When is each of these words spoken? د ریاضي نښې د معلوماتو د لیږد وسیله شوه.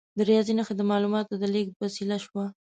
د 0.17 0.19
ریاضي 0.29 0.53
نښې 0.57 0.73
د 0.77 0.81
معلوماتو 0.91 1.33
د 1.41 1.43
لیږد 1.53 1.75
وسیله 1.83 2.17
شوه. 2.25 2.45